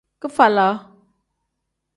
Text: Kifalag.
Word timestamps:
Kifalag. 0.21 0.77